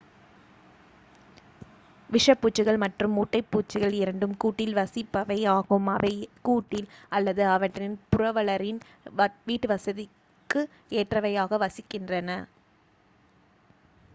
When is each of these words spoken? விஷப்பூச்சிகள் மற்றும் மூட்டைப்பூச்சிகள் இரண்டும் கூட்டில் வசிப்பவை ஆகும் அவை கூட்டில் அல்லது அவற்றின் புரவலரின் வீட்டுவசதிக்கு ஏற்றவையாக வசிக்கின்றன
விஷப்பூச்சிகள் 2.09 2.79
மற்றும் 2.81 3.13
மூட்டைப்பூச்சிகள் 3.15 3.93
இரண்டும் 3.99 4.33
கூட்டில் 4.41 4.73
வசிப்பவை 4.77 5.37
ஆகும் 5.53 5.89
அவை 5.93 6.11
கூட்டில் 6.43 6.87
அல்லது 7.11 7.43
அவற்றின் 7.51 7.95
புரவலரின் 8.11 8.81
வீட்டுவசதிக்கு 9.47 10.63
ஏற்றவையாக 10.97 11.61
வசிக்கின்றன 11.63 12.39